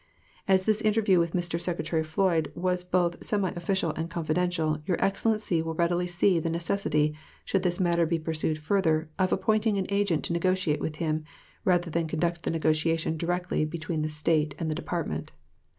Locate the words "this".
0.65-0.81, 7.61-7.79